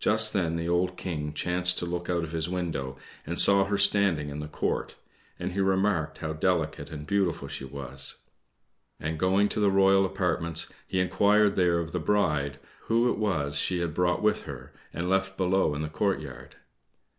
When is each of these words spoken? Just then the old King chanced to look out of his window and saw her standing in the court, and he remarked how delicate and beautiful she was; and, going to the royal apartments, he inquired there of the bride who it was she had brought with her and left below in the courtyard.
Just 0.00 0.34
then 0.34 0.56
the 0.56 0.68
old 0.68 0.98
King 0.98 1.32
chanced 1.32 1.78
to 1.78 1.86
look 1.86 2.10
out 2.10 2.24
of 2.24 2.32
his 2.32 2.46
window 2.46 2.98
and 3.26 3.40
saw 3.40 3.64
her 3.64 3.78
standing 3.78 4.28
in 4.28 4.38
the 4.40 4.48
court, 4.48 4.96
and 5.38 5.52
he 5.52 5.60
remarked 5.60 6.18
how 6.18 6.34
delicate 6.34 6.90
and 6.90 7.06
beautiful 7.06 7.48
she 7.48 7.64
was; 7.64 8.16
and, 9.00 9.18
going 9.18 9.48
to 9.48 9.58
the 9.60 9.70
royal 9.70 10.04
apartments, 10.04 10.66
he 10.86 11.00
inquired 11.00 11.54
there 11.54 11.78
of 11.78 11.92
the 11.92 11.98
bride 11.98 12.58
who 12.80 13.10
it 13.10 13.16
was 13.16 13.56
she 13.58 13.78
had 13.80 13.94
brought 13.94 14.20
with 14.20 14.42
her 14.42 14.74
and 14.92 15.08
left 15.08 15.38
below 15.38 15.74
in 15.74 15.80
the 15.80 15.88
courtyard. 15.88 16.56